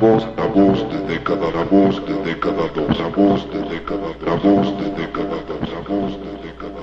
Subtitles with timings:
[0.00, 4.90] Voz, voz de década, la voz de década dos, voz de década, la voz de
[4.90, 5.36] década
[5.88, 6.80] voz de década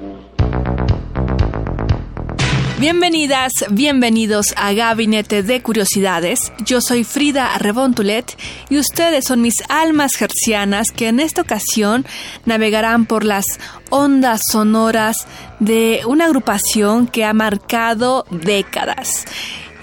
[0.00, 0.20] voz.
[2.78, 6.52] Bienvenidas, bienvenidos a Gabinete de Curiosidades.
[6.64, 8.36] Yo soy Frida Rebontulet
[8.70, 12.06] y ustedes son mis almas gercianas que en esta ocasión
[12.46, 13.44] navegarán por las
[13.90, 15.26] ondas sonoras
[15.60, 19.26] de una agrupación que ha marcado décadas.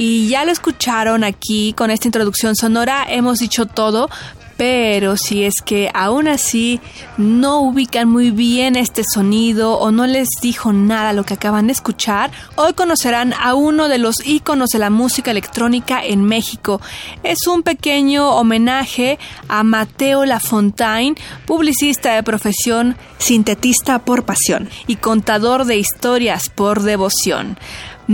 [0.03, 4.09] Y ya lo escucharon aquí con esta introducción sonora, hemos dicho todo,
[4.57, 6.79] pero si es que aún así
[7.17, 11.73] no ubican muy bien este sonido o no les dijo nada lo que acaban de
[11.73, 16.81] escuchar, hoy conocerán a uno de los íconos de la música electrónica en México.
[17.21, 25.65] Es un pequeño homenaje a Mateo Lafontaine, publicista de profesión, sintetista por pasión y contador
[25.65, 27.59] de historias por devoción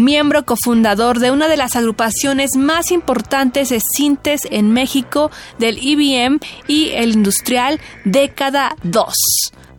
[0.03, 6.39] miembro cofundador de una de las agrupaciones más importantes de sintes en México del IBM
[6.67, 9.13] y el industrial Década 2.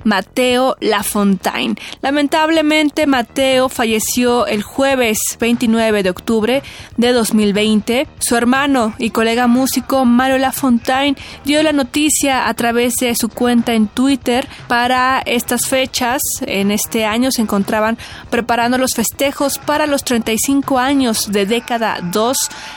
[0.05, 1.77] Mateo Lafontaine.
[2.01, 6.63] Lamentablemente, Mateo falleció el jueves 29 de octubre
[6.97, 8.09] de 2020.
[8.19, 13.75] Su hermano y colega músico Mario Lafontaine dio la noticia a través de su cuenta
[13.75, 14.49] en Twitter.
[14.69, 17.99] Para estas fechas, en este año, se encontraban
[18.31, 22.37] preparando los festejos para los 35 años de década 2,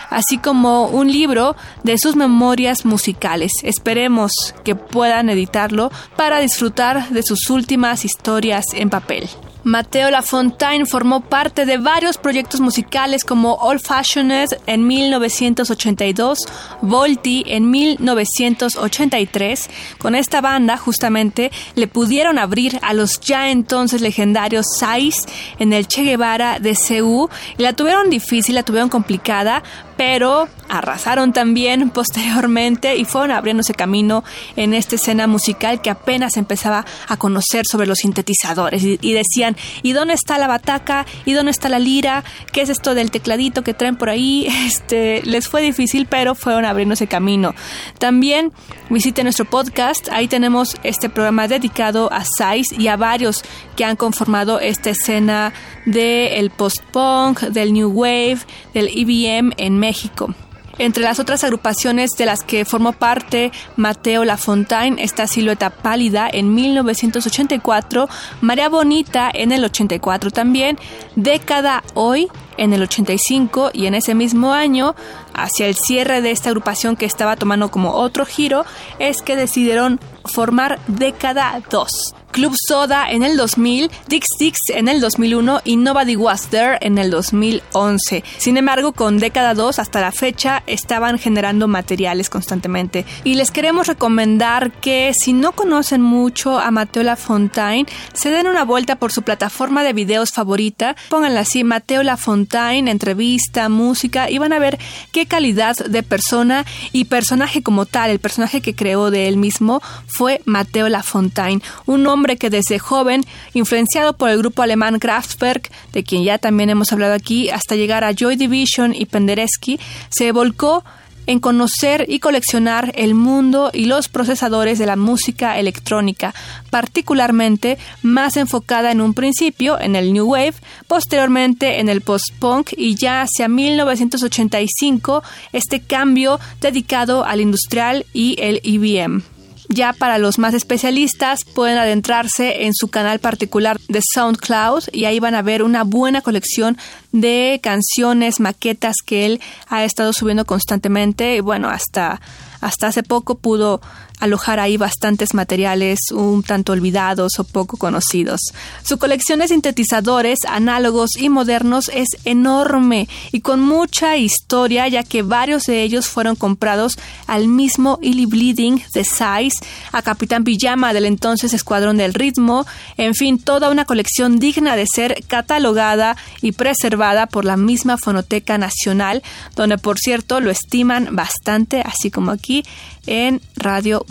[0.09, 3.51] así como un libro de sus memorias musicales.
[3.63, 4.31] Esperemos
[4.63, 9.29] que puedan editarlo para disfrutar de sus últimas historias en papel.
[9.63, 16.47] Mateo Lafontaine formó parte de varios proyectos musicales como Old Fashioned en 1982,
[16.81, 19.69] Volti en 1983.
[19.99, 25.27] Con esta banda justamente le pudieron abrir a los ya entonces legendarios Sais
[25.59, 29.61] en el Che Guevara de CU y la tuvieron difícil, la tuvieron complicada,
[30.01, 34.23] pero arrasaron también posteriormente y fueron abriéndose camino
[34.55, 39.50] en esta escena musical que apenas empezaba a conocer sobre los sintetizadores y, decían,
[39.81, 41.05] ¿y dónde está la bataca?
[41.25, 42.23] ¿Y dónde está la lira?
[42.51, 44.47] ¿Qué es esto del tecladito que traen por ahí?
[44.71, 47.53] Este, les fue difícil, pero fueron abriéndose camino.
[47.99, 48.53] También
[48.89, 53.43] visiten nuestro podcast, ahí tenemos este programa dedicado a Sais y a varios
[53.75, 55.51] que han conformado esta escena
[55.85, 58.39] del post-punk, del new wave,
[58.73, 60.33] del EBM en México.
[60.81, 66.55] Entre las otras agrupaciones de las que formó parte Mateo Lafontaine está Silueta Pálida en
[66.55, 68.09] 1984,
[68.41, 70.79] María Bonita en el 84 también,
[71.15, 74.95] Década Hoy en el 85 y en ese mismo año,
[75.35, 78.65] hacia el cierre de esta agrupación que estaba tomando como otro giro,
[78.97, 82.15] es que decidieron formar Década 2.
[82.31, 86.97] Club Soda en el 2000, Dix Dix en el 2001 y Nobody Was There en
[86.97, 88.23] el 2011.
[88.37, 93.05] Sin embargo, con década 2 hasta la fecha estaban generando materiales constantemente.
[93.23, 98.63] Y les queremos recomendar que si no conocen mucho a Mateo Lafontaine, se den una
[98.63, 100.95] vuelta por su plataforma de videos favorita.
[101.09, 104.79] Pónganla así, Mateo Lafontaine, entrevista, música y van a ver
[105.11, 109.81] qué calidad de persona y personaje como tal, el personaje que creó de él mismo
[110.07, 113.25] fue Mateo Lafontaine, un hombre hombre que desde joven,
[113.55, 118.03] influenciado por el grupo alemán Kraftwerk, de quien ya también hemos hablado aquí, hasta llegar
[118.03, 119.79] a Joy Division y Penderecki,
[120.09, 120.83] se volcó
[121.25, 126.35] en conocer y coleccionar el mundo y los procesadores de la música electrónica,
[126.69, 130.53] particularmente más enfocada en un principio en el New Wave,
[130.87, 138.61] posteriormente en el post-punk y ya hacia 1985 este cambio dedicado al industrial y el
[138.63, 139.23] EBM.
[139.73, 145.21] Ya para los más especialistas pueden adentrarse en su canal particular de SoundCloud y ahí
[145.21, 146.77] van a ver una buena colección
[147.13, 151.37] de canciones, maquetas que él ha estado subiendo constantemente.
[151.37, 152.19] Y bueno, hasta
[152.59, 153.81] hasta hace poco pudo
[154.21, 158.39] alojar ahí bastantes materiales un tanto olvidados o poco conocidos.
[158.83, 165.23] Su colección de sintetizadores análogos y modernos es enorme y con mucha historia ya que
[165.23, 166.97] varios de ellos fueron comprados
[167.27, 172.65] al mismo Illy Bleeding de Size, a Capitán Pijama del entonces Escuadrón del Ritmo,
[172.97, 178.59] en fin, toda una colección digna de ser catalogada y preservada por la misma Fonoteca
[178.59, 179.23] Nacional,
[179.55, 182.63] donde por cierto lo estiman bastante, así como aquí
[183.07, 184.05] en Radio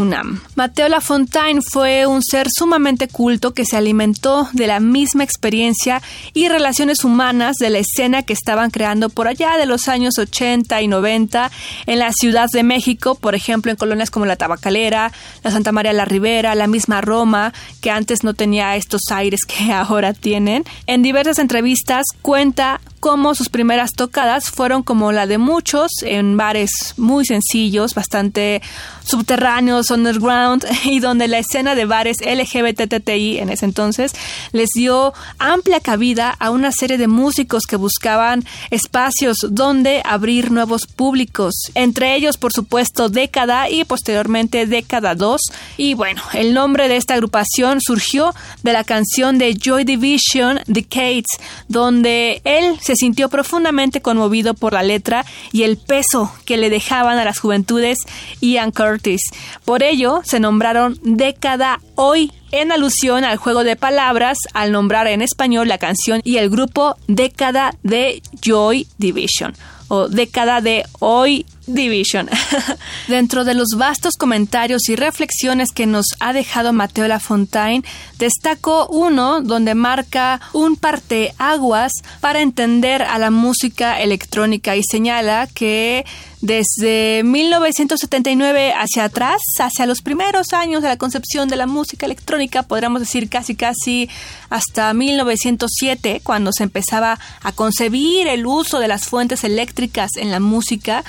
[0.55, 6.01] Mateo Lafontaine fue un ser sumamente culto que se alimentó de la misma experiencia
[6.33, 10.81] y relaciones humanas de la escena que estaban creando por allá de los años 80
[10.81, 11.51] y 90
[11.85, 15.13] en la Ciudad de México, por ejemplo en colonias como la Tabacalera,
[15.45, 19.71] la Santa María la Ribera, la misma Roma, que antes no tenía estos aires que
[19.73, 20.65] ahora tienen.
[20.87, 26.95] En diversas entrevistas cuenta cómo sus primeras tocadas fueron como la de muchos en bares
[26.99, 28.61] muy sencillos, bastante
[29.05, 34.13] subterráneos, underground, y donde la escena de bares LGBTTI en ese entonces
[34.53, 40.87] les dio amplia cabida a una serie de músicos que buscaban espacios donde abrir nuevos
[40.87, 45.41] públicos, entre ellos por supuesto Década y posteriormente Década 2,
[45.79, 51.27] y bueno, el nombre de esta agrupación surgió de la canción de Joy Division, Decades,
[51.69, 57.19] donde él se sintió profundamente conmovido por la letra y el peso que le dejaban
[57.19, 57.99] a las juventudes
[58.41, 59.23] Ian Curtis.
[59.65, 65.23] Por ello, se nombraron Década Hoy en alusión al juego de palabras al nombrar en
[65.23, 69.55] español la canción y el grupo Década de Joy Division
[69.89, 72.29] o Década de Hoy Division.
[73.09, 77.85] Dentro de los vastos comentarios y reflexiones que nos ha dejado Mateo Lafontaine,
[78.19, 86.05] destaco uno donde marca un parteaguas para entender a la música electrónica y señala que
[86.41, 92.63] desde 1979 hacia atrás, hacia los primeros años de la concepción de la música electrónica,
[92.63, 94.09] podríamos decir casi casi
[94.49, 100.41] hasta 1907, cuando se empezaba a concebir el uso de las fuentes eléctricas en la
[100.41, 101.05] música,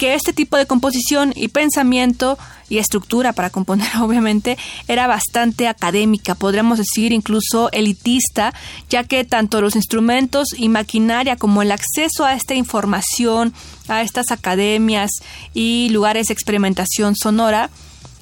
[0.00, 2.38] que este tipo de composición y pensamiento
[2.70, 4.56] y estructura para componer, obviamente,
[4.88, 8.54] era bastante académica, podríamos decir incluso elitista,
[8.88, 13.52] ya que tanto los instrumentos y maquinaria como el acceso a esta información,
[13.88, 15.10] a estas academias
[15.52, 17.68] y lugares de experimentación sonora,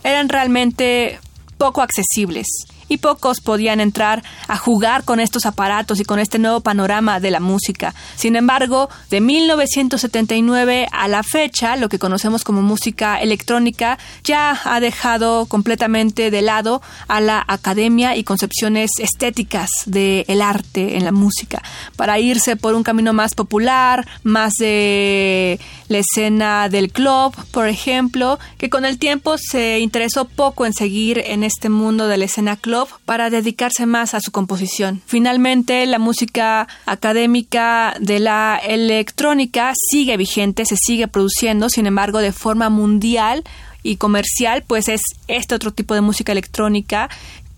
[0.02, 1.20] eran realmente
[1.58, 2.48] poco accesibles
[2.88, 7.31] y pocos podían entrar a jugar con estos aparatos y con este nuevo panorama de
[7.31, 7.94] la música.
[8.17, 14.81] Sin embargo, de 1979 a la fecha, lo que conocemos como música electrónica ya ha
[14.81, 21.62] dejado completamente de lado a la academia y concepciones estéticas del arte en la música,
[21.96, 28.38] para irse por un camino más popular, más de la escena del club, por ejemplo,
[28.58, 32.56] que con el tiempo se interesó poco en seguir en este mundo de la escena
[32.56, 35.02] club para dedicarse más a su composición.
[35.06, 42.32] Finalmente, la música académica de la electrónica sigue vigente, se sigue produciendo, sin embargo, de
[42.32, 43.44] forma mundial
[43.82, 47.08] y comercial, pues es este otro tipo de música electrónica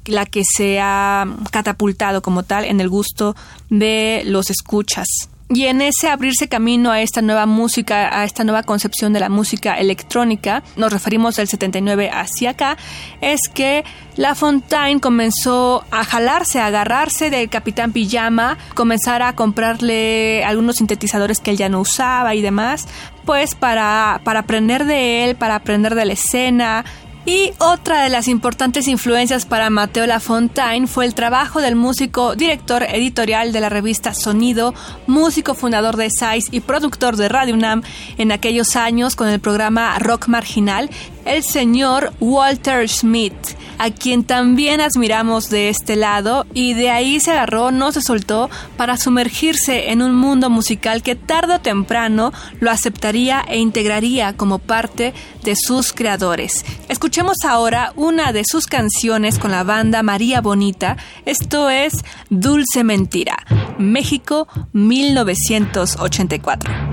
[0.07, 3.37] la que se ha catapultado como tal en el gusto
[3.69, 5.30] de los escuchas.
[5.53, 9.29] Y en ese abrirse camino a esta nueva música, a esta nueva concepción de la
[9.29, 12.77] música electrónica, nos referimos del 79 hacia acá,
[13.21, 20.45] es que La Fontaine comenzó a jalarse, a agarrarse del Capitán Pijama, comenzar a comprarle
[20.45, 22.87] algunos sintetizadores que él ya no usaba y demás,
[23.25, 26.85] pues para, para aprender de él, para aprender de la escena,
[27.27, 32.83] y otra de las importantes influencias para Mateo Lafontaine fue el trabajo del músico director
[32.83, 34.75] editorial de la revista Sonido,
[35.07, 37.83] músico fundador de Size y productor de Radio UNAM
[38.17, 40.89] en aquellos años con el programa Rock Marginal,
[41.27, 43.35] el señor Walter Smith,
[43.79, 48.51] a quien también admiramos de este lado y de ahí se agarró, no se soltó,
[48.77, 54.59] para sumergirse en un mundo musical que tarde o temprano lo aceptaría e integraría como
[54.59, 55.13] parte
[55.45, 56.65] de sus creadores.
[57.11, 61.93] Escuchemos ahora una de sus canciones con la banda María Bonita, esto es
[62.29, 63.37] Dulce Mentira,
[63.79, 66.90] México 1984.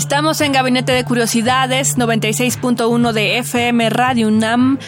[0.00, 4.78] Estamos en Gabinete de Curiosidades 96.1 de FM Radio UNAM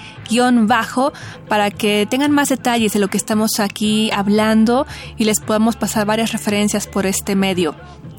[0.66, 1.14] bajo
[1.48, 4.88] para que tengan más detalles de lo que estamos aquí hablando
[5.18, 7.76] y les podamos pasar varias referencias por este medio.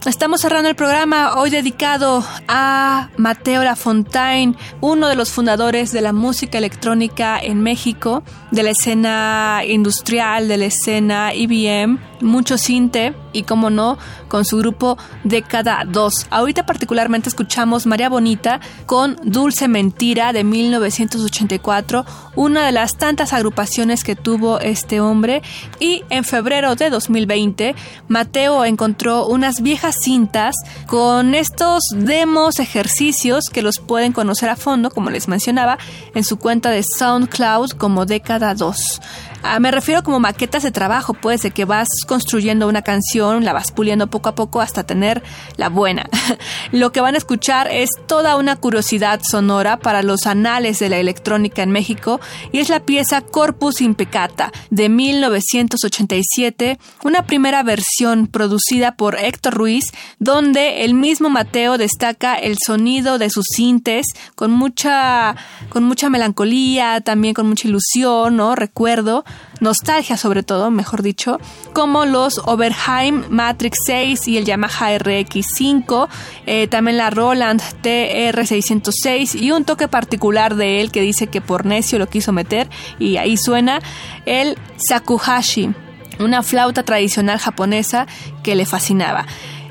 [0.06, 6.12] Estamos cerrando el programa hoy dedicado a Mateo Lafontaine, uno de los fundadores de la
[6.12, 13.42] música electrónica en México, de la escena industrial, de la escena IBM, mucho cinte y,
[13.42, 13.98] como no,
[14.28, 16.28] con su grupo Década 2.
[16.30, 24.04] Ahorita particularmente escuchamos María Bonita con Dulce Mentira de 1984, una de las tantas agrupaciones
[24.04, 25.42] que tuvo este hombre.
[25.80, 27.74] Y en febrero de 2020,
[28.08, 30.54] Mateo encontró unas viejas cintas
[30.86, 35.78] con estos demos, ejercicios que los pueden conocer a fondo, como les mencionaba,
[36.14, 39.00] en su cuenta de SoundCloud como Década 2.
[39.46, 43.52] Ah, me refiero como maquetas de trabajo, pues, de que vas construyendo una canción, la
[43.52, 45.22] vas puliendo poco a poco hasta tener
[45.58, 46.08] la buena.
[46.72, 50.96] Lo que van a escuchar es toda una curiosidad sonora para los anales de la
[50.96, 52.22] electrónica en México
[52.52, 59.84] y es la pieza Corpus Impecata de 1987, una primera versión producida por Héctor Ruiz,
[60.18, 65.36] donde el mismo Mateo destaca el sonido de sus sintes con mucha,
[65.68, 68.54] con mucha melancolía, también con mucha ilusión, ¿no?
[68.54, 69.26] Recuerdo
[69.60, 71.40] nostalgia sobre todo, mejor dicho,
[71.72, 76.08] como los Oberheim Matrix 6 y el Yamaha RX5,
[76.46, 81.66] eh, también la Roland TR606 y un toque particular de él que dice que por
[81.66, 83.80] necio lo quiso meter y ahí suena
[84.26, 85.70] el Sakuhashi,
[86.18, 88.06] una flauta tradicional japonesa
[88.42, 89.26] que le fascinaba.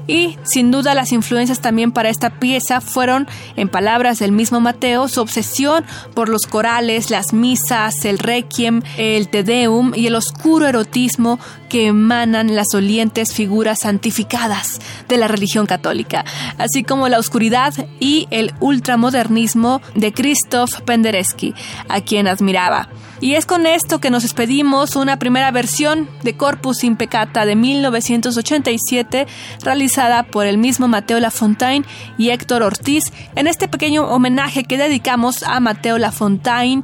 [0.08, 5.08] Y sin duda las influencias también para esta pieza fueron, en palabras del mismo Mateo,
[5.08, 10.68] su obsesión por los corales, las misas, el requiem, el te deum y el oscuro
[10.68, 16.26] erotismo que emanan las olientes figuras santificadas de la religión católica,
[16.58, 21.54] así como la oscuridad y el ultramodernismo de Krzysztof Penderecki,
[21.88, 22.90] a quien admiraba.
[23.24, 29.28] Y es con esto que nos despedimos una primera versión de Corpus Impecata de 1987
[29.62, 31.86] realizada por el mismo Mateo Lafontaine
[32.18, 36.84] y Héctor Ortiz en este pequeño homenaje que dedicamos a Mateo Lafontaine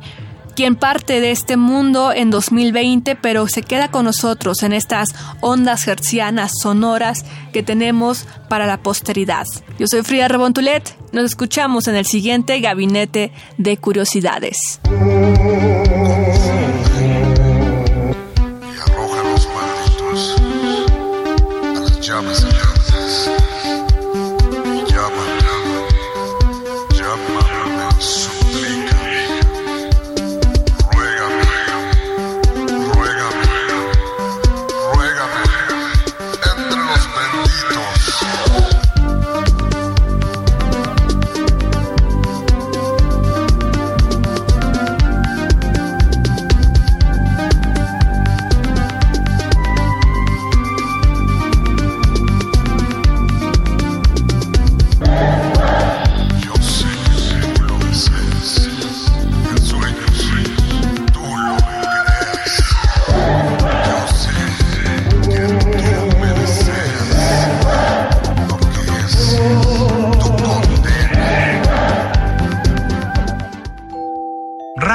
[0.56, 5.10] quien parte de este mundo en 2020, pero se queda con nosotros en estas
[5.42, 9.46] ondas hercianas sonoras que tenemos para la posteridad.
[9.78, 14.80] Yo soy Frida Rebontulet, nos escuchamos en el siguiente Gabinete de Curiosidades.